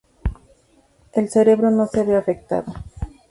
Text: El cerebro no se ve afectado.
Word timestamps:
El 1.13 1.29
cerebro 1.29 1.69
no 1.69 1.85
se 1.85 2.01
ve 2.03 2.15
afectado. 2.15 2.73